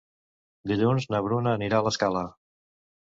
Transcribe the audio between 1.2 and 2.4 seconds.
Bruna anirà a l'Escala.